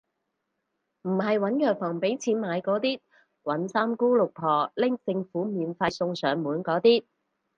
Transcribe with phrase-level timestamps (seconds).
[1.03, 2.99] 唔係搵藥房畀錢買嗰啲，
[3.43, 7.05] 搵三姑六婆拎政府免費送上門嗰啲